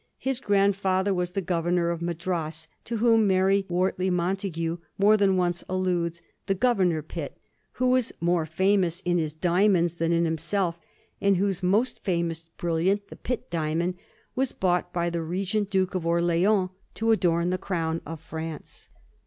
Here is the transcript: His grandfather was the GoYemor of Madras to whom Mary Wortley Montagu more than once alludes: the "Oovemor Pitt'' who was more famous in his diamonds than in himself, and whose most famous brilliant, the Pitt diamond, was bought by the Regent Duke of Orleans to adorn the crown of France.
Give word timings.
His 0.17 0.39
grandfather 0.39 1.13
was 1.13 1.29
the 1.33 1.43
GoYemor 1.43 1.93
of 1.93 2.01
Madras 2.01 2.67
to 2.85 2.97
whom 2.97 3.27
Mary 3.27 3.67
Wortley 3.69 4.09
Montagu 4.09 4.79
more 4.97 5.15
than 5.15 5.37
once 5.37 5.63
alludes: 5.69 6.23
the 6.47 6.55
"Oovemor 6.55 7.07
Pitt'' 7.07 7.37
who 7.73 7.85
was 7.85 8.11
more 8.19 8.47
famous 8.47 9.01
in 9.01 9.19
his 9.19 9.35
diamonds 9.35 9.97
than 9.97 10.11
in 10.11 10.25
himself, 10.25 10.79
and 11.21 11.37
whose 11.37 11.61
most 11.61 12.03
famous 12.03 12.49
brilliant, 12.57 13.09
the 13.09 13.15
Pitt 13.15 13.51
diamond, 13.51 13.93
was 14.33 14.53
bought 14.53 14.91
by 14.91 15.11
the 15.11 15.21
Regent 15.21 15.69
Duke 15.69 15.93
of 15.93 16.03
Orleans 16.07 16.71
to 16.95 17.11
adorn 17.11 17.51
the 17.51 17.59
crown 17.59 18.01
of 18.03 18.19
France. 18.19 18.89